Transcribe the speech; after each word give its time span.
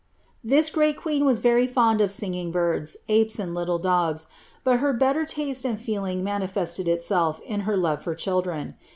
"^ 0.19 0.23
This 0.43 0.71
greal 0.71 0.95
queen 0.95 1.25
was 1.25 1.37
very 1.37 1.67
fond 1.67 2.01
of 2.01 2.09
singing 2.09 2.51
birds, 2.51 2.97
apes, 3.07 3.37
and 3.37 3.55
liiile 3.55 3.79
dogs: 3.79 4.25
bill 4.63 4.77
her 4.77 4.93
better 4.93 5.25
taste 5.25 5.63
and 5.63 5.79
feeling 5.79 6.23
niaiiilesled 6.23 6.87
ilself 6.87 7.39
in 7.41 7.59
her 7.69 7.77
love 7.77 8.01
for 8.01 8.15
chdiiren. 8.15 8.73